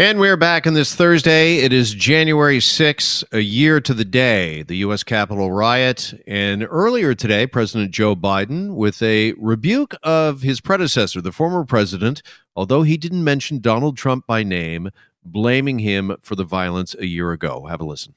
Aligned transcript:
And 0.00 0.20
we're 0.20 0.36
back 0.36 0.64
on 0.68 0.74
this 0.74 0.94
Thursday. 0.94 1.56
It 1.56 1.72
is 1.72 1.92
January 1.92 2.58
6th, 2.58 3.24
a 3.32 3.40
year 3.40 3.80
to 3.80 3.92
the 3.92 4.04
day, 4.04 4.62
the 4.62 4.76
U.S. 4.76 5.02
Capitol 5.02 5.50
riot. 5.50 6.14
And 6.24 6.64
earlier 6.70 7.16
today, 7.16 7.48
President 7.48 7.90
Joe 7.90 8.14
Biden, 8.14 8.76
with 8.76 9.02
a 9.02 9.32
rebuke 9.32 9.96
of 10.04 10.42
his 10.42 10.60
predecessor, 10.60 11.20
the 11.20 11.32
former 11.32 11.64
president, 11.64 12.22
although 12.54 12.82
he 12.82 12.96
didn't 12.96 13.24
mention 13.24 13.58
Donald 13.58 13.96
Trump 13.96 14.24
by 14.24 14.44
name, 14.44 14.90
blaming 15.24 15.80
him 15.80 16.16
for 16.20 16.36
the 16.36 16.44
violence 16.44 16.94
a 17.00 17.06
year 17.06 17.32
ago. 17.32 17.66
Have 17.66 17.80
a 17.80 17.84
listen. 17.84 18.14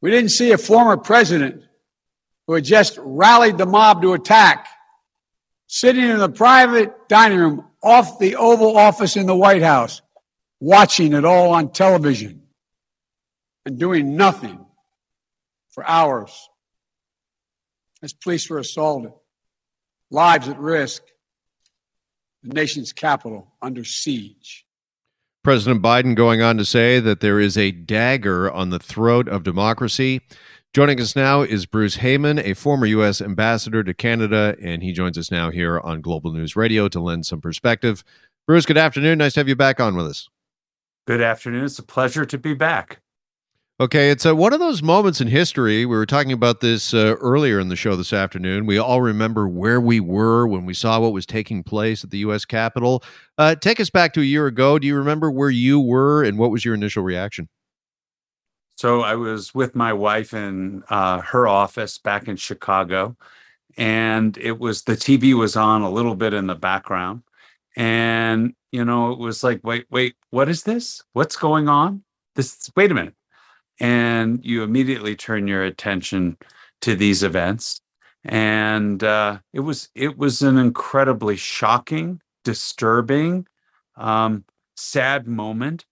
We 0.00 0.10
didn't 0.10 0.30
see 0.30 0.52
a 0.52 0.58
former 0.58 0.96
president 0.96 1.62
who 2.46 2.54
had 2.54 2.64
just 2.64 2.98
rallied 3.02 3.58
the 3.58 3.66
mob 3.66 4.00
to 4.00 4.14
attack 4.14 4.66
sitting 5.66 6.04
in 6.04 6.20
the 6.20 6.30
private 6.30 7.06
dining 7.10 7.38
room 7.38 7.66
off 7.82 8.18
the 8.18 8.36
Oval 8.36 8.78
Office 8.78 9.14
in 9.14 9.26
the 9.26 9.36
White 9.36 9.62
House 9.62 10.00
watching 10.60 11.12
it 11.12 11.24
all 11.24 11.50
on 11.50 11.70
television 11.70 12.42
and 13.64 13.78
doing 13.78 14.16
nothing 14.16 14.64
for 15.70 15.86
hours 15.86 16.48
as 18.02 18.12
police 18.12 18.48
were 18.48 18.58
assaulted, 18.58 19.12
lives 20.10 20.48
at 20.48 20.58
risk, 20.58 21.02
the 22.42 22.54
nation's 22.54 22.92
capital 22.92 23.54
under 23.60 23.84
siege. 23.84 24.64
President 25.42 25.82
Biden 25.82 26.14
going 26.14 26.42
on 26.42 26.56
to 26.58 26.64
say 26.64 27.00
that 27.00 27.20
there 27.20 27.40
is 27.40 27.56
a 27.56 27.70
dagger 27.70 28.50
on 28.50 28.70
the 28.70 28.78
throat 28.78 29.28
of 29.28 29.42
democracy. 29.44 30.20
Joining 30.74 31.00
us 31.00 31.16
now 31.16 31.42
is 31.42 31.64
Bruce 31.64 31.96
Heyman, 31.96 32.42
a 32.44 32.54
former 32.54 32.86
U.S. 32.86 33.22
ambassador 33.22 33.82
to 33.82 33.94
Canada, 33.94 34.56
and 34.62 34.82
he 34.82 34.92
joins 34.92 35.16
us 35.16 35.30
now 35.30 35.50
here 35.50 35.80
on 35.80 36.02
Global 36.02 36.32
News 36.32 36.54
Radio 36.54 36.88
to 36.88 37.00
lend 37.00 37.24
some 37.24 37.40
perspective. 37.40 38.04
Bruce, 38.46 38.66
good 38.66 38.76
afternoon. 38.76 39.18
Nice 39.18 39.34
to 39.34 39.40
have 39.40 39.48
you 39.48 39.56
back 39.56 39.80
on 39.80 39.96
with 39.96 40.06
us. 40.06 40.28
Good 41.08 41.22
afternoon. 41.22 41.64
It's 41.64 41.78
a 41.78 41.82
pleasure 41.82 42.26
to 42.26 42.36
be 42.36 42.52
back. 42.52 43.00
Okay, 43.80 44.10
it's 44.10 44.26
uh, 44.26 44.36
one 44.36 44.52
of 44.52 44.60
those 44.60 44.82
moments 44.82 45.22
in 45.22 45.28
history. 45.28 45.86
We 45.86 45.96
were 45.96 46.04
talking 46.04 46.32
about 46.32 46.60
this 46.60 46.92
uh, 46.92 47.16
earlier 47.18 47.58
in 47.58 47.70
the 47.70 47.76
show 47.76 47.96
this 47.96 48.12
afternoon. 48.12 48.66
We 48.66 48.76
all 48.76 49.00
remember 49.00 49.48
where 49.48 49.80
we 49.80 50.00
were 50.00 50.46
when 50.46 50.66
we 50.66 50.74
saw 50.74 51.00
what 51.00 51.14
was 51.14 51.24
taking 51.24 51.62
place 51.62 52.04
at 52.04 52.10
the 52.10 52.18
U.S. 52.18 52.44
Capitol. 52.44 53.02
Uh, 53.38 53.54
take 53.54 53.80
us 53.80 53.88
back 53.88 54.12
to 54.12 54.20
a 54.20 54.24
year 54.24 54.48
ago. 54.48 54.78
Do 54.78 54.86
you 54.86 54.96
remember 54.96 55.30
where 55.30 55.48
you 55.48 55.80
were 55.80 56.24
and 56.24 56.36
what 56.36 56.50
was 56.50 56.62
your 56.62 56.74
initial 56.74 57.02
reaction? 57.02 57.48
So 58.76 59.00
I 59.00 59.14
was 59.14 59.54
with 59.54 59.74
my 59.74 59.94
wife 59.94 60.34
in 60.34 60.82
uh, 60.90 61.22
her 61.22 61.48
office 61.48 61.96
back 61.96 62.28
in 62.28 62.36
Chicago, 62.36 63.16
and 63.78 64.36
it 64.36 64.58
was 64.58 64.82
the 64.82 64.92
TV 64.92 65.32
was 65.32 65.56
on 65.56 65.80
a 65.80 65.90
little 65.90 66.14
bit 66.14 66.34
in 66.34 66.48
the 66.48 66.54
background, 66.54 67.22
and 67.78 68.54
you 68.72 68.84
know 68.84 69.12
it 69.12 69.18
was 69.18 69.42
like 69.44 69.60
wait 69.62 69.86
wait 69.90 70.16
what 70.30 70.50
is 70.50 70.64
this? 70.64 71.02
What's 71.14 71.36
going 71.36 71.68
on? 71.68 72.02
This 72.34 72.70
wait 72.76 72.90
a 72.90 72.94
minute. 72.94 73.14
And 73.80 74.44
you 74.44 74.64
immediately 74.64 75.14
turn 75.14 75.46
your 75.46 75.62
attention 75.62 76.36
to 76.80 76.96
these 76.96 77.22
events. 77.22 77.80
And 78.24 79.02
uh, 79.04 79.38
it 79.52 79.60
was 79.60 79.88
it 79.94 80.18
was 80.18 80.42
an 80.42 80.58
incredibly 80.58 81.36
shocking 81.36 82.20
disturbing 82.44 83.46
um, 83.96 84.44
sad 84.76 85.28
moment 85.28 85.86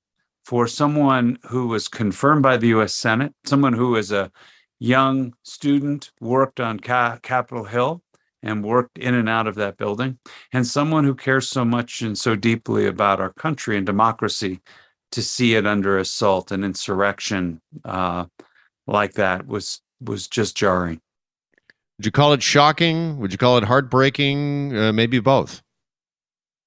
for 0.44 0.66
someone 0.66 1.38
who 1.48 1.68
was 1.68 1.86
confirmed 1.88 2.42
by 2.42 2.56
the 2.56 2.68
U.S. 2.68 2.94
Senate, 2.94 3.32
someone 3.44 3.72
who 3.72 3.90
was 3.90 4.10
a 4.10 4.30
young 4.78 5.34
student, 5.44 6.10
worked 6.20 6.60
on 6.60 6.78
Ca- 6.80 7.18
Capitol 7.22 7.64
Hill, 7.64 8.02
and 8.47 8.64
worked 8.64 8.97
in 8.97 9.14
and 9.14 9.28
out 9.28 9.47
of 9.47 9.56
that 9.56 9.77
building, 9.77 10.19
and 10.52 10.66
someone 10.66 11.05
who 11.05 11.14
cares 11.14 11.48
so 11.48 11.64
much 11.64 12.00
and 12.00 12.16
so 12.16 12.36
deeply 12.36 12.86
about 12.86 13.20
our 13.20 13.33
country 13.33 13.77
and 13.77 13.84
democracy 13.84 14.61
to 15.12 15.22
see 15.22 15.55
it 15.55 15.66
under 15.66 15.98
assault 15.98 16.50
and 16.53 16.64
insurrection 16.64 17.61
uh, 17.84 18.25
like 18.86 19.14
that 19.14 19.47
was 19.47 19.83
was 20.00 20.28
just 20.28 20.56
jarring. 20.56 21.00
Would 21.98 22.06
you 22.06 22.12
call 22.12 22.33
it 22.34 22.42
shocking? 22.42 23.19
Would 23.19 23.32
you 23.32 23.38
call 23.38 23.59
it 23.59 23.65
heartbreaking? 23.65 24.76
Uh, 24.76 24.93
maybe 24.93 25.19
both. 25.19 25.62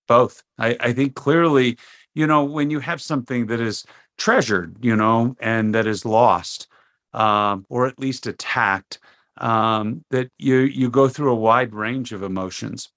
Both. 0.08 0.44
I, 0.58 0.76
I 0.80 0.94
think 0.94 1.16
clearly, 1.16 1.78
you 2.16 2.26
know, 2.26 2.44
when 2.44 2.72
you 2.72 2.80
have 2.80 3.00
something 3.00 3.46
that 3.48 3.60
is 3.60 3.86
treasured, 4.18 4.78
you 4.82 4.96
know, 4.96 5.36
and 5.40 5.76
that 5.76 5.86
is 5.86 6.04
lost, 6.04 6.68
um, 7.14 7.66
or 7.70 7.86
at 7.86 8.00
least 8.00 8.26
attacked, 8.26 9.00
um, 9.40 10.04
that 10.12 10.32
you 10.38 10.58
you 10.60 10.90
go 10.90 11.08
through 11.08 11.32
a 11.32 11.36
wide 11.36 11.74
range 11.74 12.12
of 12.12 12.24
emotions. 12.24 12.90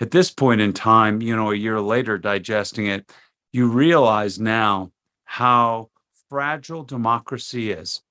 At 0.00 0.12
this 0.12 0.30
point 0.30 0.60
in 0.60 0.72
time, 0.72 1.20
you 1.20 1.34
know, 1.34 1.50
a 1.50 1.56
year 1.56 1.80
later, 1.80 2.18
digesting 2.18 2.86
it, 2.86 3.10
you 3.52 3.68
realize 3.68 4.38
now 4.38 4.92
how 5.24 5.90
fragile 6.28 6.84
democracy 6.84 7.72
is 7.72 8.02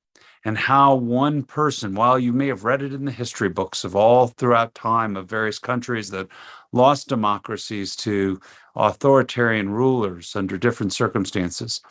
and 0.43 0.57
how 0.57 0.95
one 0.95 1.43
person, 1.43 1.95
while 1.95 2.17
you 2.19 2.33
may 2.33 2.47
have 2.47 2.63
read 2.63 2.81
it 2.81 2.93
in 2.93 3.05
the 3.05 3.11
history 3.11 3.49
books 3.49 3.83
of 3.83 3.95
all 3.95 4.27
throughout 4.27 4.73
time 4.75 5.15
of 5.15 5.29
various 5.29 5.59
countries 5.59 6.09
that 6.09 6.27
lost 6.71 7.09
democracies 7.09 7.95
to 7.95 8.39
authoritarian 8.75 9.69
rulers 9.69 10.35
under 10.35 10.57
different 10.57 10.93
circumstances, 10.93 11.81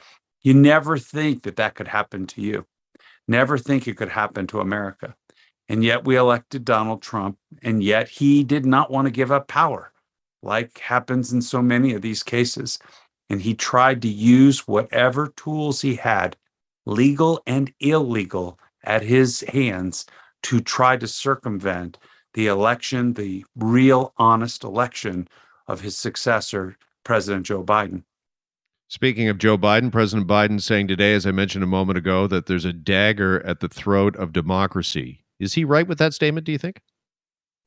you 0.42 0.54
never 0.54 0.96
think 0.96 1.42
that 1.42 1.56
that 1.56 1.74
could 1.74 1.88
happen 1.88 2.26
to 2.26 2.40
you. 2.40 2.66
Never 3.28 3.58
think 3.58 3.88
it 3.88 3.96
could 3.96 4.10
happen 4.10 4.46
to 4.48 4.60
America. 4.60 5.14
And 5.68 5.82
yet 5.82 6.04
we 6.04 6.16
elected 6.16 6.64
Donald 6.64 7.02
Trump, 7.02 7.38
and 7.62 7.82
yet 7.82 8.08
he 8.08 8.44
did 8.44 8.64
not 8.64 8.90
want 8.90 9.06
to 9.06 9.10
give 9.10 9.32
up 9.32 9.48
power, 9.48 9.92
like 10.42 10.78
happens 10.78 11.32
in 11.32 11.42
so 11.42 11.60
many 11.60 11.92
of 11.94 12.02
these 12.02 12.22
cases. 12.22 12.78
And 13.28 13.42
he 13.42 13.54
tried 13.54 14.02
to 14.02 14.08
use 14.08 14.68
whatever 14.68 15.28
tools 15.36 15.80
he 15.80 15.96
had, 15.96 16.36
legal 16.84 17.42
and 17.46 17.72
illegal, 17.80 18.58
at 18.84 19.02
his 19.02 19.40
hands 19.40 20.06
to 20.44 20.60
try 20.60 20.96
to 20.96 21.08
circumvent 21.08 21.98
the 22.34 22.46
election, 22.46 23.14
the 23.14 23.44
real, 23.56 24.12
honest 24.16 24.62
election 24.62 25.26
of 25.66 25.80
his 25.80 25.96
successor, 25.98 26.76
President 27.02 27.46
Joe 27.46 27.64
Biden. 27.64 28.04
Speaking 28.88 29.28
of 29.28 29.38
Joe 29.38 29.58
Biden, 29.58 29.90
President 29.90 30.28
Biden 30.28 30.62
saying 30.62 30.86
today, 30.86 31.14
as 31.14 31.26
I 31.26 31.32
mentioned 31.32 31.64
a 31.64 31.66
moment 31.66 31.98
ago, 31.98 32.28
that 32.28 32.46
there's 32.46 32.64
a 32.64 32.72
dagger 32.72 33.44
at 33.44 33.58
the 33.58 33.68
throat 33.68 34.14
of 34.14 34.32
democracy. 34.32 35.24
Is 35.38 35.54
he 35.54 35.64
right 35.64 35.86
with 35.86 35.98
that 35.98 36.14
statement, 36.14 36.46
do 36.46 36.52
you 36.52 36.58
think? 36.58 36.80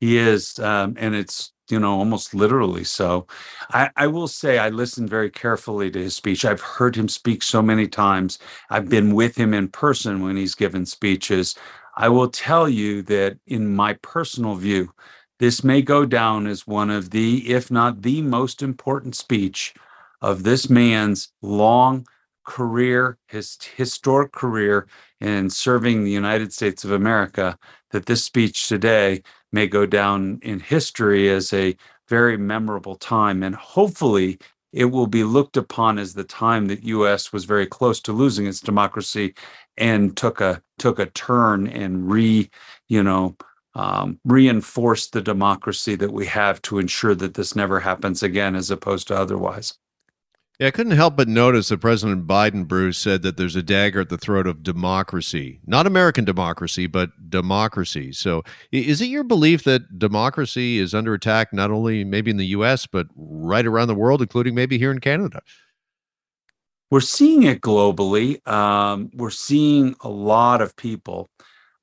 He 0.00 0.18
is. 0.18 0.58
Um, 0.58 0.96
and 0.98 1.14
it's, 1.14 1.52
you 1.70 1.78
know, 1.78 1.98
almost 1.98 2.34
literally 2.34 2.84
so. 2.84 3.26
I, 3.70 3.90
I 3.96 4.06
will 4.06 4.28
say 4.28 4.58
I 4.58 4.70
listened 4.70 5.10
very 5.10 5.30
carefully 5.30 5.90
to 5.90 6.02
his 6.02 6.16
speech. 6.16 6.44
I've 6.44 6.60
heard 6.60 6.96
him 6.96 7.08
speak 7.08 7.42
so 7.42 7.62
many 7.62 7.86
times. 7.86 8.38
I've 8.70 8.88
been 8.88 9.14
with 9.14 9.36
him 9.36 9.54
in 9.54 9.68
person 9.68 10.22
when 10.22 10.36
he's 10.36 10.54
given 10.54 10.86
speeches. 10.86 11.54
I 11.96 12.08
will 12.08 12.30
tell 12.30 12.68
you 12.68 13.02
that, 13.02 13.38
in 13.46 13.74
my 13.74 13.92
personal 13.94 14.54
view, 14.54 14.92
this 15.38 15.62
may 15.62 15.82
go 15.82 16.06
down 16.06 16.46
as 16.46 16.66
one 16.66 16.90
of 16.90 17.10
the, 17.10 17.50
if 17.50 17.70
not 17.70 18.02
the 18.02 18.22
most 18.22 18.62
important 18.62 19.14
speech 19.14 19.74
of 20.22 20.42
this 20.42 20.70
man's 20.70 21.32
long 21.42 22.06
career, 22.50 23.16
his 23.28 23.56
historic 23.76 24.32
career 24.32 24.88
in 25.20 25.48
serving 25.48 26.02
the 26.02 26.10
United 26.10 26.52
States 26.52 26.82
of 26.82 26.90
America, 26.90 27.56
that 27.92 28.06
this 28.06 28.24
speech 28.24 28.68
today 28.68 29.22
may 29.52 29.68
go 29.68 29.86
down 29.86 30.40
in 30.42 30.58
history 30.58 31.30
as 31.30 31.52
a 31.52 31.76
very 32.08 32.36
memorable 32.36 32.96
time. 32.96 33.44
And 33.44 33.54
hopefully, 33.54 34.40
it 34.72 34.86
will 34.86 35.06
be 35.06 35.22
looked 35.22 35.56
upon 35.56 35.96
as 35.98 36.14
the 36.14 36.24
time 36.24 36.66
that 36.66 36.82
U.S. 36.82 37.32
was 37.32 37.44
very 37.44 37.66
close 37.66 38.00
to 38.00 38.12
losing 38.12 38.46
its 38.46 38.60
democracy 38.60 39.34
and 39.76 40.16
took 40.16 40.40
a 40.40 40.60
took 40.78 40.98
a 40.98 41.06
turn 41.06 41.68
and 41.68 42.10
re, 42.10 42.50
you 42.88 43.02
know, 43.04 43.36
um, 43.74 44.18
reinforced 44.24 45.12
the 45.12 45.22
democracy 45.22 45.94
that 45.94 46.12
we 46.12 46.26
have 46.26 46.60
to 46.62 46.80
ensure 46.80 47.14
that 47.14 47.34
this 47.34 47.54
never 47.54 47.78
happens 47.78 48.24
again, 48.24 48.56
as 48.56 48.72
opposed 48.72 49.06
to 49.08 49.16
otherwise. 49.16 49.78
Yeah, 50.60 50.66
I 50.66 50.72
couldn't 50.72 50.92
help 50.92 51.16
but 51.16 51.26
notice 51.26 51.70
that 51.70 51.80
President 51.80 52.26
Biden, 52.26 52.68
Bruce, 52.68 52.98
said 52.98 53.22
that 53.22 53.38
there's 53.38 53.56
a 53.56 53.62
dagger 53.62 54.02
at 54.02 54.10
the 54.10 54.18
throat 54.18 54.46
of 54.46 54.62
democracy. 54.62 55.58
Not 55.64 55.86
American 55.86 56.26
democracy, 56.26 56.86
but 56.86 57.30
democracy. 57.30 58.12
So 58.12 58.42
is 58.70 59.00
it 59.00 59.06
your 59.06 59.24
belief 59.24 59.64
that 59.64 59.98
democracy 59.98 60.76
is 60.76 60.92
under 60.92 61.14
attack, 61.14 61.54
not 61.54 61.70
only 61.70 62.04
maybe 62.04 62.30
in 62.30 62.36
the 62.36 62.48
U.S., 62.48 62.86
but 62.86 63.06
right 63.16 63.64
around 63.64 63.88
the 63.88 63.94
world, 63.94 64.20
including 64.20 64.54
maybe 64.54 64.76
here 64.76 64.90
in 64.90 65.00
Canada? 65.00 65.40
We're 66.90 67.00
seeing 67.00 67.44
it 67.44 67.62
globally. 67.62 68.46
Um, 68.46 69.08
we're 69.14 69.30
seeing 69.30 69.94
a 70.02 70.10
lot 70.10 70.60
of 70.60 70.76
people 70.76 71.30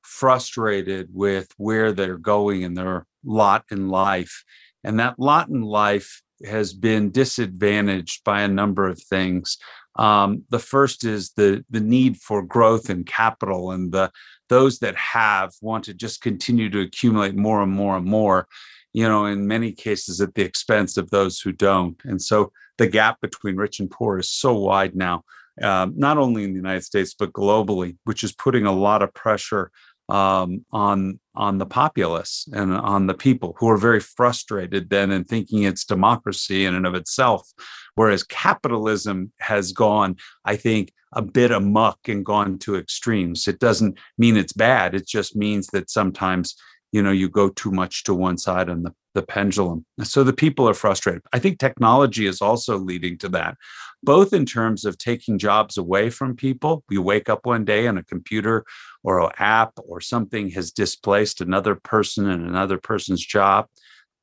frustrated 0.04 1.10
with 1.12 1.52
where 1.58 1.94
they're 1.94 2.20
going 2.20 2.62
in 2.62 2.76
their 2.76 3.08
lot 3.26 3.66
in 3.72 3.90
life. 3.90 4.44
And 4.84 5.00
that 5.00 5.18
lot 5.18 5.50
in 5.50 5.62
life 5.62 6.22
has 6.46 6.74
been 6.74 7.12
disadvantaged 7.12 8.24
by 8.24 8.42
a 8.42 8.48
number 8.48 8.88
of 8.88 9.02
things. 9.02 9.58
Um, 9.98 10.44
the 10.50 10.60
first 10.60 11.04
is 11.04 11.32
the 11.32 11.64
the 11.70 11.80
need 11.80 12.18
for 12.18 12.44
growth 12.44 12.90
and 12.90 13.06
capital, 13.06 13.72
and 13.72 13.92
the 13.92 14.12
those 14.50 14.80
that 14.80 14.96
have 14.96 15.52
want 15.62 15.86
to 15.86 15.94
just 15.94 16.22
continue 16.22 16.70
to 16.70 16.82
accumulate 16.82 17.36
more 17.36 17.64
and 17.64 17.72
more 17.72 17.98
and 17.98 18.06
more. 18.06 18.48
You 18.94 19.08
know, 19.08 19.26
in 19.26 19.48
many 19.48 19.74
cases 19.74 20.22
at 20.22 20.34
the 20.36 20.44
expense 20.44 20.98
of 20.98 21.10
those 21.10 21.40
who 21.40 21.52
don't. 21.52 22.00
And 22.06 22.22
so 22.22 22.52
the 22.78 22.88
gap 22.88 23.20
between 23.22 23.56
rich 23.56 23.80
and 23.80 23.92
poor 23.92 24.20
is 24.20 24.30
so 24.30 24.54
wide 24.54 24.96
now. 24.96 25.24
uh, 25.62 25.88
not 25.96 26.18
only 26.18 26.44
in 26.44 26.52
the 26.52 26.58
United 26.58 26.84
States 26.84 27.14
but 27.18 27.34
globally, 27.34 27.98
which 28.04 28.24
is 28.24 28.34
putting 28.34 28.66
a 28.66 28.72
lot 28.72 29.02
of 29.02 29.14
pressure 29.14 29.72
um, 30.10 30.66
on 30.72 31.20
on 31.36 31.58
the 31.58 31.66
populace 31.66 32.48
and 32.54 32.74
on 32.74 33.08
the 33.08 33.14
people 33.14 33.56
who 33.60 33.70
are 33.70 33.78
very 33.78 34.00
frustrated 34.00 34.90
then 34.90 35.12
and 35.12 35.28
thinking 35.28 35.64
it's 35.64 35.86
democracy 35.86 36.66
in 36.66 36.74
and 36.76 36.88
of 36.88 36.96
itself, 36.96 37.48
whereas 37.96 38.24
capitalism 38.24 39.32
has 39.40 39.72
gone, 39.72 40.16
I 40.46 40.56
think, 40.56 40.92
a 41.14 41.22
bit 41.22 41.52
amuck 41.52 42.00
and 42.08 42.26
gone 42.26 42.58
to 42.60 42.76
extremes. 42.76 43.48
It 43.48 43.60
doesn't 43.60 43.98
mean 44.18 44.36
it's 44.36 44.54
bad. 44.54 44.96
It 44.96 45.08
just 45.08 45.36
means 45.36 45.68
that 45.68 45.90
sometimes 45.90 46.56
you 46.92 47.02
know 47.02 47.12
you 47.12 47.30
go 47.30 47.50
too 47.50 47.72
much 47.72 48.04
to 48.04 48.14
one 48.14 48.38
side 48.38 48.70
on 48.70 48.84
the, 48.84 48.94
the 49.14 49.22
pendulum. 49.22 49.86
So 50.04 50.24
the 50.24 50.34
people 50.34 50.68
are 50.70 50.74
frustrated. 50.74 51.24
I 51.34 51.40
think 51.40 51.60
technology 51.60 52.26
is 52.26 52.42
also 52.42 52.78
leading 52.78 53.18
to 53.20 53.30
that 53.30 53.58
both 54.04 54.34
in 54.34 54.46
terms 54.46 54.86
of 54.86 54.98
taking 54.98 55.38
jobs 55.38 55.78
away 55.78 56.10
from 56.10 56.36
people. 56.36 56.84
You 56.90 57.02
wake 57.02 57.30
up 57.30 57.46
one 57.46 57.66
day 57.66 57.88
and 57.88 57.98
a 57.98 58.04
computer 58.04 58.64
or 59.04 59.20
an 59.20 59.32
app 59.38 59.74
or 59.78 60.02
something 60.02 60.50
has 60.52 60.72
displaced 60.72 61.42
another 61.42 61.76
person 61.76 62.30
and 62.30 62.48
another 62.48 62.78
person's 62.78 63.26
job. 63.26 63.66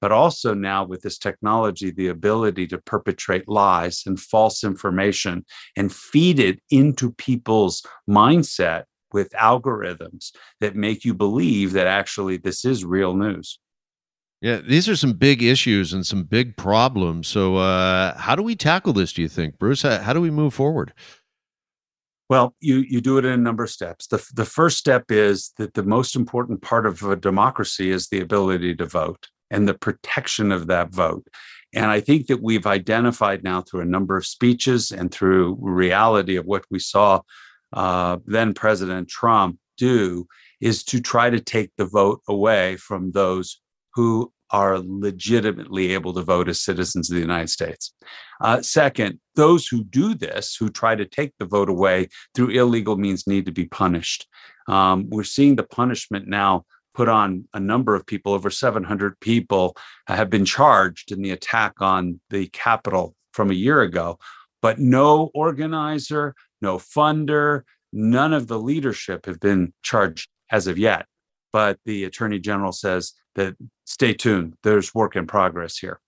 But 0.00 0.12
also 0.12 0.52
now 0.52 0.84
with 0.84 1.02
this 1.02 1.19
technology 1.19 1.90
the 1.90 2.08
ability 2.08 2.67
to 2.69 2.78
perpetrate 2.78 3.49
lies 3.49 4.02
and 4.06 4.20
false 4.20 4.62
information 4.62 5.46
and 5.76 5.93
feed 5.93 6.38
it 6.38 6.60
into 6.70 7.12
people's 7.12 7.82
mindset 8.08 8.84
with 9.14 9.31
algorithms 9.31 10.32
that 10.61 10.76
make 10.76 11.05
you 11.05 11.14
believe 11.14 11.72
that 11.72 11.87
actually 11.87 12.37
this 12.37 12.66
is 12.66 12.84
real 12.84 13.14
news. 13.14 13.58
Yeah, 14.43 14.58
these 14.58 14.90
are 14.90 14.96
some 14.96 15.14
big 15.14 15.43
issues 15.43 15.94
and 15.94 16.05
some 16.05 16.25
big 16.25 16.58
problems. 16.58 17.28
So, 17.28 17.56
uh, 17.56 18.14
how 18.19 18.37
do 18.37 18.43
we 18.43 18.55
tackle 18.55 18.93
this? 18.93 19.14
Do 19.14 19.22
you 19.22 19.28
think, 19.28 19.58
Bruce? 19.58 19.81
How, 19.81 19.96
how 19.99 20.12
do 20.12 20.20
we 20.20 20.31
move 20.31 20.52
forward? 20.52 20.93
Well, 22.28 22.55
you 22.61 22.84
you 22.87 23.00
do 23.00 23.16
it 23.16 23.25
in 23.25 23.32
a 23.32 23.38
number 23.38 23.64
of 23.64 23.70
steps. 23.70 24.06
The 24.06 24.22
the 24.34 24.44
first 24.44 24.76
step 24.76 25.11
is 25.11 25.52
that 25.56 25.72
the 25.72 25.82
most 25.82 26.14
important 26.14 26.60
part 26.60 26.84
of 26.84 27.02
a 27.02 27.17
democracy 27.17 27.90
is 27.90 28.08
the 28.08 28.20
ability 28.20 28.75
to 28.76 28.84
vote 28.84 29.28
and 29.50 29.67
the 29.67 29.75
protection 29.75 30.52
of 30.52 30.67
that 30.67 30.90
vote. 30.90 31.26
And 31.75 31.87
I 31.87 32.00
think 32.00 32.26
that 32.26 32.43
we've 32.43 32.67
identified 32.67 33.44
now 33.44 33.62
through 33.62 33.81
a 33.81 33.87
number 33.87 34.17
of 34.17 34.26
speeches 34.26 34.93
and 34.93 35.10
through 35.10 35.58
reality 35.60 36.37
of 36.37 36.44
what 36.44 36.64
we 36.70 36.78
saw 36.78 37.20
uh, 37.74 38.18
then 38.24 38.54
President 38.54 39.08
Trump 39.08 39.58
do 39.76 40.26
is 40.60 40.84
to 40.84 41.00
try 41.00 41.28
to 41.28 41.40
take 41.40 41.70
the 41.76 41.84
vote 41.84 42.20
away 42.28 42.76
from 42.76 43.12
those 43.12 43.60
who 43.94 44.32
are 44.50 44.78
legitimately 44.78 45.92
able 45.92 46.12
to 46.12 46.22
vote 46.22 46.48
as 46.48 46.60
citizens 46.60 47.10
of 47.10 47.14
the 47.14 47.20
United 47.20 47.50
States. 47.50 47.92
Uh, 48.40 48.62
second, 48.62 49.18
those 49.34 49.66
who 49.66 49.82
do 49.82 50.14
this, 50.14 50.56
who 50.56 50.68
try 50.70 50.94
to 50.94 51.04
take 51.04 51.32
the 51.38 51.44
vote 51.44 51.68
away 51.68 52.08
through 52.34 52.50
illegal 52.50 52.96
means, 52.96 53.26
need 53.26 53.46
to 53.46 53.52
be 53.52 53.66
punished. 53.66 54.28
Um, 54.68 55.08
we're 55.10 55.24
seeing 55.24 55.56
the 55.56 55.64
punishment 55.64 56.28
now 56.28 56.64
put 56.94 57.08
on 57.08 57.48
a 57.52 57.60
number 57.60 57.94
of 57.94 58.06
people. 58.06 58.32
Over 58.32 58.50
700 58.50 59.18
people 59.20 59.76
have 60.06 60.30
been 60.30 60.44
charged 60.44 61.10
in 61.10 61.20
the 61.20 61.32
attack 61.32 61.74
on 61.80 62.20
the 62.30 62.46
Capitol 62.48 63.14
from 63.32 63.50
a 63.50 63.54
year 63.54 63.82
ago, 63.82 64.18
but 64.62 64.78
no 64.78 65.30
organizer, 65.34 66.34
no 66.60 66.78
funder, 66.78 67.62
none 67.92 68.32
of 68.32 68.48
the 68.48 68.58
leadership 68.58 69.26
have 69.26 69.40
been 69.40 69.72
charged 69.82 70.28
as 70.50 70.66
of 70.66 70.78
yet. 70.78 71.06
But 71.52 71.78
the 71.84 72.04
attorney 72.04 72.40
general 72.40 72.72
says 72.72 73.12
that 73.36 73.54
stay 73.84 74.12
tuned, 74.12 74.54
there's 74.62 74.94
work 74.94 75.16
in 75.16 75.26
progress 75.26 75.78
here. 75.78 76.00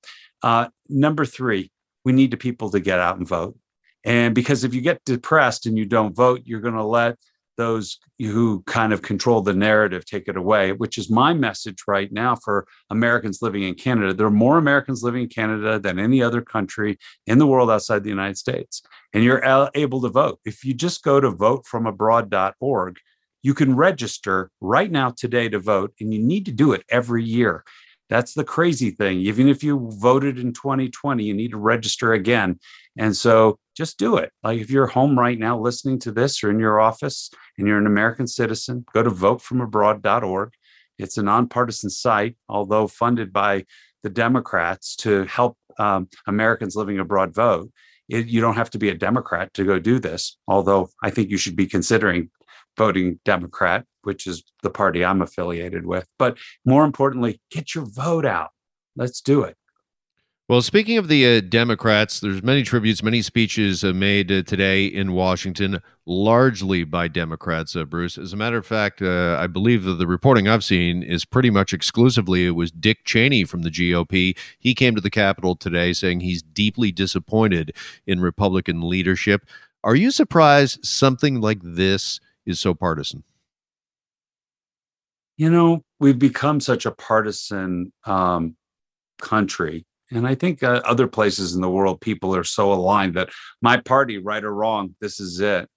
Uh, 0.43 0.69
number 0.89 1.25
three, 1.25 1.71
we 2.05 2.13
need 2.13 2.31
the 2.31 2.37
people 2.37 2.71
to 2.71 2.81
get 2.81 2.99
out 2.99 3.19
and 3.19 3.27
vote. 3.27 3.57
And 4.05 4.35
because 4.35 4.63
if 4.63 4.75
you 4.75 4.81
get 4.81 5.05
depressed 5.05 5.67
and 5.67 5.77
you 5.77 5.85
don't 5.85 6.15
vote, 6.15 6.43
you're 6.45 6.61
going 6.61 6.75
to 6.75 6.85
let 6.85 7.17
those 7.57 7.99
who 8.19 8.63
kind 8.67 8.93
of 8.93 9.03
control 9.03 9.41
the 9.41 9.55
narrative 9.55 10.05
take 10.05 10.29
it 10.29 10.37
away, 10.37 10.73
which 10.73 10.99
is 10.99 11.11
my 11.11 11.33
message 11.33 11.83
right 11.87 12.13
now 12.13 12.35
for 12.37 12.67
Americans 12.91 13.43
living 13.43 13.63
in 13.63 13.75
Canada. 13.75 14.15
There 14.15 14.27
are 14.27 14.31
more 14.31 14.59
Americans 14.59 15.03
living 15.03 15.23
in 15.23 15.29
Canada 15.29 15.79
than 15.79 15.99
any 15.99 16.23
other 16.23 16.41
country 16.41 16.99
in 17.27 17.39
the 17.39 17.47
world 17.47 17.71
outside 17.71 18.03
the 18.03 18.09
United 18.09 18.39
States. 18.39 18.83
And 19.13 19.25
you're 19.25 19.71
able 19.75 20.01
to 20.03 20.09
vote. 20.09 20.41
If 20.45 20.65
you 20.65 20.75
just 20.75 21.03
go 21.03 21.21
to 21.21 21.31
votefromabroad.org, 21.31 22.99
you 23.43 23.55
can 23.55 23.77
register 23.77 24.51
right 24.61 24.91
now 24.91 25.11
today 25.11 25.49
to 25.49 25.59
vote, 25.59 25.95
and 26.01 26.13
you 26.13 26.21
need 26.21 26.47
to 26.47 26.53
do 26.53 26.73
it 26.73 26.83
every 26.89 27.23
year. 27.23 27.65
That's 28.09 28.35
the 28.35 28.45
crazy 28.45 28.91
thing. 28.91 29.19
Even 29.19 29.49
if 29.49 29.65
you 29.65 29.91
voted 29.99 30.39
in 30.39 30.53
2020, 30.53 31.25
you 31.25 31.35
need 31.35 31.51
to 31.51 31.59
register 31.59 32.13
again. 32.13 32.59
And 32.97 33.17
so 33.17 33.59
just 33.77 33.99
do 33.99 34.17
it. 34.17 34.33
Like 34.43 34.61
if 34.61 34.71
you're 34.71 34.87
home 34.87 35.19
right 35.19 35.39
now 35.39 35.59
listening 35.59 35.99
to 36.01 36.13
this 36.13 36.43
or 36.43 36.51
in 36.51 36.61
your 36.61 36.81
office 36.81 37.31
and 37.59 37.67
you're 37.67 37.79
an 37.79 37.87
American 37.87 38.27
citizen, 38.27 38.85
go 38.93 39.03
to 39.03 39.11
votefromabroad.org. 39.11 40.53
It's 40.99 41.19
a 41.19 41.23
nonpartisan 41.23 41.91
site, 41.91 42.37
although 42.49 42.87
funded 42.87 43.33
by 43.33 43.67
the 44.03 44.11
Democrats 44.11 44.97
to 44.97 45.25
help 45.25 45.59
um, 45.79 46.09
Americans 46.27 46.77
living 46.77 46.99
abroad 46.99 47.35
vote. 47.35 47.71
It, 48.09 48.29
you 48.29 48.41
don't 48.41 48.55
have 48.55 48.71
to 48.71 48.79
be 48.79 48.89
a 48.89 48.95
Democrat 48.95 49.53
to 49.55 49.65
go 49.65 49.79
do 49.79 49.99
this, 49.99 50.39
although 50.47 50.89
I 51.03 51.11
think 51.11 51.29
you 51.29 51.37
should 51.37 51.57
be 51.57 51.67
considering 51.67 52.31
voting 52.77 53.19
Democrat, 53.25 53.85
which 54.07 54.27
is 54.27 54.45
the 54.63 54.71
party 54.71 55.05
I'm 55.05 55.21
affiliated 55.21 55.85
with. 55.85 56.07
But 56.19 56.39
more 56.65 56.85
importantly, 56.85 57.41
get 57.51 57.75
your 57.75 57.85
vote 57.85 58.25
out. 58.25 58.51
Let's 58.95 59.21
do 59.21 59.43
it. 59.43 59.57
Well, 60.49 60.63
speaking 60.63 60.97
of 60.97 61.09
the 61.09 61.39
uh, 61.39 61.41
Democrats, 61.41 62.21
there's 62.21 62.41
many 62.41 62.63
tributes, 62.63 63.03
many 63.03 63.21
speeches 63.21 63.83
uh, 63.83 63.93
made 63.93 64.31
uh, 64.31 64.43
today 64.43 64.87
in 64.87 65.13
Washington, 65.13 65.83
largely 66.07 66.85
by 66.85 67.09
Democrats. 67.09 67.75
Uh, 67.75 67.85
Bruce, 67.85 68.17
as 68.17 68.33
a 68.33 68.37
matter 68.37 68.57
of 68.57 68.65
fact, 68.65 69.03
uh, 69.03 69.37
I 69.41 69.49
believe 69.49 69.83
that 69.83 69.95
the 69.95 70.07
reporting 70.07 70.47
I've 70.47 70.63
seen 70.63 71.03
is 71.03 71.25
pretty 71.25 71.51
much 71.51 71.73
exclusively 71.73 72.47
it 72.47 72.53
was 72.53 72.71
Dick 72.71 73.05
Cheney 73.05 73.43
from 73.43 73.63
the 73.63 73.71
GOP. 73.71 74.39
He 74.61 74.73
came 74.73 74.95
to 74.95 75.01
the 75.01 75.11
Capitol 75.11 75.57
today 75.57 75.93
saying 75.93 76.21
he's 76.21 76.43
deeply 76.43 76.93
disappointed 76.93 77.75
in 78.07 78.21
Republican 78.21 78.89
leadership. 78.89 79.49
Are 79.83 79.97
you 79.97 80.13
surprised 80.13 80.87
something 80.87 81.41
like 81.41 81.59
this 81.61 82.21
is 82.47 82.61
so 82.61 82.73
partisan? 82.73 83.25
You 85.37 85.51
know, 85.51 85.85
we've 86.01 86.19
become 86.19 86.61
such 86.61 86.87
a 86.87 86.91
partisan 86.91 87.93
um, 88.05 88.57
country. 89.19 89.87
And 90.11 90.27
I 90.27 90.35
think 90.35 90.63
uh, 90.63 90.83
other 90.85 91.07
places 91.07 91.55
in 91.55 91.61
the 91.61 91.71
world, 91.71 92.01
people 92.01 92.35
are 92.35 92.45
so 92.45 92.73
aligned 92.73 93.15
that 93.15 93.31
my 93.61 93.77
party, 93.77 94.19
right 94.19 94.43
or 94.43 94.55
wrong, 94.55 94.95
this 95.01 95.21
is 95.21 95.41
it. 95.41 95.69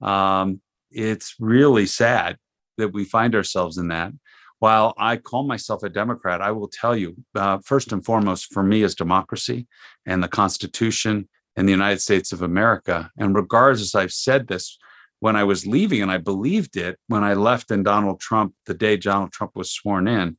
Um, 0.00 0.60
it's 0.90 1.34
really 1.38 1.86
sad 1.86 2.38
that 2.78 2.92
we 2.92 3.04
find 3.04 3.34
ourselves 3.34 3.78
in 3.78 3.88
that. 3.88 4.12
While 4.60 4.94
I 4.96 5.16
call 5.16 5.42
myself 5.42 5.82
a 5.82 5.90
Democrat, 5.90 6.40
I 6.40 6.52
will 6.52 6.68
tell 6.68 6.96
you, 6.96 7.16
uh, 7.34 7.58
first 7.64 7.92
and 7.92 8.04
foremost, 8.04 8.52
for 8.52 8.62
me 8.62 8.82
is 8.82 8.94
democracy 8.94 9.66
and 10.06 10.22
the 10.22 10.28
Constitution 10.28 11.28
and 11.56 11.68
the 11.68 11.72
United 11.72 12.00
States 12.00 12.32
of 12.32 12.42
America. 12.42 13.10
And 13.18 13.34
regardless, 13.34 13.94
I've 13.94 14.12
said 14.12 14.46
this 14.46 14.78
when 15.24 15.36
I 15.36 15.44
was 15.44 15.66
leaving, 15.66 16.02
and 16.02 16.10
I 16.10 16.18
believed 16.18 16.76
it 16.76 16.98
when 17.08 17.24
I 17.24 17.32
left 17.32 17.70
and 17.70 17.82
Donald 17.82 18.20
Trump, 18.20 18.52
the 18.66 18.74
day 18.74 18.98
Donald 18.98 19.32
Trump 19.32 19.52
was 19.54 19.72
sworn 19.72 20.06
in, 20.06 20.36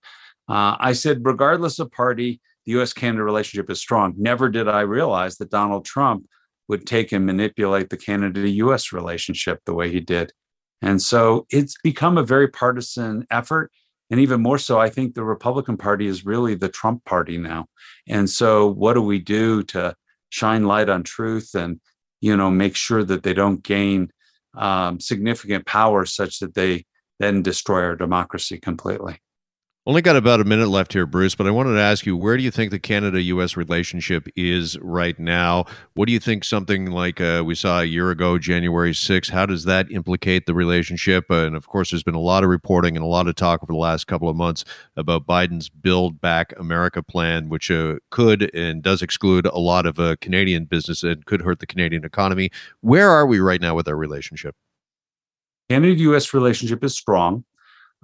uh, 0.47 0.75
I 0.79 0.93
said, 0.93 1.25
regardless 1.25 1.79
of 1.79 1.91
party, 1.91 2.39
the 2.67 2.73
US 2.73 2.93
Canada 2.93 3.23
relationship 3.23 3.67
is 3.71 3.79
strong. 3.79 4.13
Never 4.15 4.47
did 4.47 4.67
I 4.67 4.81
realize 4.81 5.37
that 5.37 5.49
Donald 5.49 5.85
Trump 5.85 6.27
would 6.67 6.85
take 6.85 7.11
and 7.11 7.25
manipulate 7.25 7.89
the 7.89 7.97
Canada 7.97 8.47
US 8.47 8.93
relationship 8.93 9.59
the 9.65 9.73
way 9.73 9.91
he 9.91 9.99
did. 9.99 10.31
And 10.83 11.01
so 11.01 11.47
it's 11.49 11.73
become 11.83 12.19
a 12.19 12.23
very 12.23 12.47
partisan 12.47 13.25
effort. 13.31 13.71
And 14.11 14.19
even 14.19 14.43
more 14.43 14.59
so, 14.59 14.79
I 14.79 14.91
think 14.91 15.15
the 15.15 15.23
Republican 15.23 15.77
Party 15.77 16.05
is 16.05 16.27
really 16.27 16.53
the 16.53 16.69
Trump 16.69 17.03
party 17.05 17.39
now. 17.39 17.65
And 18.07 18.29
so, 18.29 18.67
what 18.67 18.93
do 18.93 19.01
we 19.01 19.17
do 19.17 19.63
to 19.63 19.95
shine 20.29 20.65
light 20.65 20.89
on 20.89 21.01
truth 21.01 21.55
and, 21.55 21.81
you 22.21 22.37
know, 22.37 22.51
make 22.51 22.75
sure 22.75 23.03
that 23.03 23.23
they 23.23 23.33
don't 23.33 23.63
gain 23.63 24.11
um, 24.57 24.99
significant 24.99 25.65
power 25.65 26.05
such 26.05 26.39
that 26.39 26.53
they 26.53 26.85
then 27.19 27.41
destroy 27.41 27.81
our 27.83 27.95
democracy 27.95 28.59
completely. 28.59 29.19
Only 29.87 30.01
got 30.01 30.15
about 30.15 30.41
a 30.41 30.45
minute 30.45 30.69
left 30.69 30.93
here, 30.93 31.05
Bruce, 31.05 31.35
but 31.35 31.45
I 31.45 31.51
wanted 31.51 31.73
to 31.73 31.79
ask 31.79 32.07
you 32.07 32.17
where 32.17 32.37
do 32.37 32.41
you 32.41 32.49
think 32.49 32.71
the 32.71 32.79
Canada 32.79 33.21
US 33.21 33.55
relationship 33.55 34.27
is 34.35 34.79
right 34.79 35.17
now? 35.19 35.65
What 35.93 36.07
do 36.07 36.11
you 36.11 36.19
think 36.19 36.43
something 36.43 36.87
like 36.87 37.21
uh, 37.21 37.43
we 37.45 37.53
saw 37.53 37.81
a 37.81 37.85
year 37.85 38.09
ago, 38.09 38.39
January 38.39 38.93
6th, 38.93 39.29
how 39.29 39.45
does 39.45 39.65
that 39.65 39.91
implicate 39.91 40.47
the 40.47 40.55
relationship? 40.55 41.25
Uh, 41.29 41.45
and 41.45 41.55
of 41.55 41.67
course, 41.67 41.91
there's 41.91 42.01
been 42.01 42.15
a 42.15 42.19
lot 42.19 42.43
of 42.43 42.49
reporting 42.49 42.95
and 42.95 43.05
a 43.05 43.07
lot 43.07 43.27
of 43.27 43.35
talk 43.35 43.61
over 43.61 43.71
the 43.71 43.77
last 43.77 44.07
couple 44.07 44.27
of 44.27 44.35
months 44.35 44.65
about 44.97 45.27
Biden's 45.27 45.69
Build 45.69 46.19
Back 46.19 46.51
America 46.57 47.03
plan, 47.03 47.47
which 47.49 47.69
uh, 47.69 47.97
could 48.09 48.49
and 48.55 48.81
does 48.81 49.03
exclude 49.03 49.45
a 49.45 49.59
lot 49.59 49.85
of 49.85 49.99
uh, 49.99 50.15
Canadian 50.19 50.65
business 50.65 51.03
and 51.03 51.23
could 51.27 51.43
hurt 51.43 51.59
the 51.59 51.67
Canadian 51.67 52.03
economy. 52.03 52.49
Where 52.81 53.11
are 53.11 53.27
we 53.27 53.39
right 53.39 53.61
now 53.61 53.75
with 53.75 53.87
our 53.87 53.95
relationship? 53.95 54.55
Canada 55.69 55.93
US 55.93 56.33
relationship 56.33 56.83
is 56.83 56.95
strong. 56.95 57.45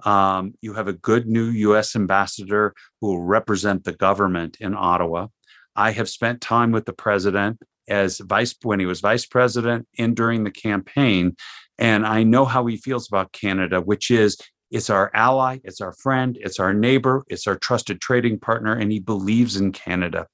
Um, 0.04 0.54
you 0.60 0.74
have 0.74 0.88
a 0.88 0.92
good 0.92 1.26
new 1.26 1.44
US 1.44 1.94
ambassador 1.94 2.74
who 3.00 3.08
will 3.08 3.22
represent 3.22 3.84
the 3.84 3.92
government 3.92 4.56
in 4.60 4.74
Ottawa. 4.74 5.28
I 5.76 5.92
have 5.92 6.08
spent 6.08 6.40
time 6.40 6.72
with 6.72 6.86
the 6.86 6.92
president 6.92 7.60
as 7.88 8.18
vice 8.18 8.54
when 8.62 8.80
he 8.80 8.86
was 8.86 9.00
vice 9.00 9.26
president 9.26 9.86
and 9.98 10.14
during 10.14 10.44
the 10.44 10.50
campaign. 10.50 11.36
And 11.78 12.06
I 12.06 12.22
know 12.22 12.44
how 12.44 12.66
he 12.66 12.76
feels 12.76 13.08
about 13.08 13.32
Canada, 13.32 13.80
which 13.80 14.10
is 14.10 14.36
it's 14.70 14.88
our 14.88 15.10
ally, 15.14 15.58
it's 15.64 15.80
our 15.80 15.92
friend, 15.92 16.38
it's 16.40 16.58
our 16.58 16.72
neighbor, 16.72 17.24
it's 17.28 17.46
our 17.46 17.58
trusted 17.58 18.00
trading 18.00 18.38
partner, 18.38 18.72
and 18.72 18.90
he 18.90 19.00
believes 19.00 19.56
in 19.56 19.72
Canada. 19.72 20.26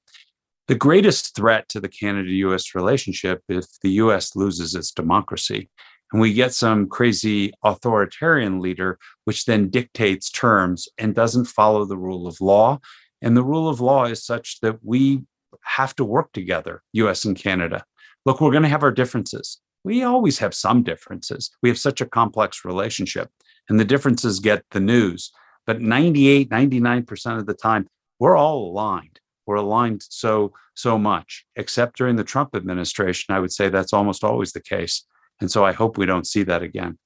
The 0.67 0.75
greatest 0.75 1.35
threat 1.35 1.67
to 1.69 1.79
the 1.79 1.89
Canada 1.89 2.29
US 2.29 2.75
relationship 2.75 3.41
if 3.49 3.65
the 3.81 3.91
US 4.03 4.35
loses 4.35 4.75
its 4.75 4.91
democracy 4.91 5.69
and 6.11 6.21
we 6.21 6.33
get 6.33 6.53
some 6.53 6.87
crazy 6.87 7.53
authoritarian 7.63 8.59
leader, 8.59 8.97
which 9.25 9.45
then 9.45 9.69
dictates 9.69 10.29
terms 10.29 10.87
and 10.97 11.13
doesn't 11.13 11.45
follow 11.45 11.85
the 11.85 11.97
rule 11.97 12.27
of 12.27 12.41
law. 12.41 12.79
And 13.21 13.35
the 13.35 13.43
rule 13.43 13.69
of 13.69 13.81
law 13.81 14.05
is 14.05 14.23
such 14.23 14.59
that 14.61 14.77
we 14.83 15.21
have 15.61 15.95
to 15.97 16.05
work 16.05 16.31
together, 16.31 16.83
US 16.93 17.25
and 17.25 17.35
Canada. 17.35 17.83
Look, 18.25 18.41
we're 18.41 18.51
going 18.51 18.63
to 18.63 18.69
have 18.69 18.83
our 18.83 18.91
differences. 18.91 19.59
We 19.83 20.03
always 20.03 20.39
have 20.39 20.53
some 20.53 20.83
differences. 20.83 21.51
We 21.61 21.69
have 21.69 21.79
such 21.79 22.01
a 22.01 22.05
complex 22.05 22.65
relationship, 22.65 23.29
and 23.69 23.79
the 23.79 23.85
differences 23.85 24.39
get 24.39 24.63
the 24.71 24.79
news. 24.79 25.31
But 25.65 25.81
98, 25.81 26.49
99% 26.49 27.37
of 27.37 27.45
the 27.45 27.53
time, 27.53 27.87
we're 28.19 28.35
all 28.35 28.69
aligned. 28.69 29.19
We're 29.45 29.55
aligned 29.55 30.03
so, 30.07 30.53
so 30.73 30.97
much, 30.97 31.45
except 31.55 31.97
during 31.97 32.15
the 32.15 32.23
Trump 32.23 32.55
administration. 32.55 33.33
I 33.33 33.39
would 33.39 33.51
say 33.51 33.69
that's 33.69 33.93
almost 33.93 34.23
always 34.23 34.51
the 34.51 34.61
case. 34.61 35.05
And 35.41 35.49
so 35.49 35.65
I 35.65 35.71
hope 35.71 35.97
we 35.97 36.05
don't 36.05 36.27
see 36.27 36.43
that 36.43 36.61
again. 36.63 36.97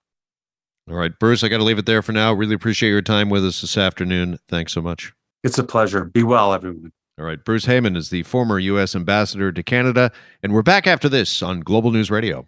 All 0.89 0.95
right, 0.95 1.17
Bruce, 1.17 1.43
I 1.43 1.49
got 1.49 1.57
to 1.57 1.63
leave 1.63 1.77
it 1.77 1.85
there 1.85 2.01
for 2.01 2.11
now. 2.11 2.33
Really 2.33 2.55
appreciate 2.55 2.89
your 2.89 3.01
time 3.01 3.29
with 3.29 3.45
us 3.45 3.61
this 3.61 3.77
afternoon. 3.77 4.39
Thanks 4.49 4.73
so 4.73 4.81
much. 4.81 5.13
It's 5.43 5.57
a 5.57 5.63
pleasure. 5.63 6.05
Be 6.05 6.23
well, 6.23 6.53
everyone. 6.53 6.91
All 7.19 7.25
right, 7.25 7.43
Bruce 7.43 7.65
Heyman 7.65 7.95
is 7.95 8.09
the 8.09 8.23
former 8.23 8.57
U.S. 8.57 8.95
ambassador 8.95 9.51
to 9.51 9.63
Canada, 9.63 10.11
and 10.41 10.51
we're 10.51 10.63
back 10.63 10.87
after 10.87 11.07
this 11.07 11.43
on 11.43 11.59
Global 11.59 11.91
News 11.91 12.09
Radio. 12.09 12.47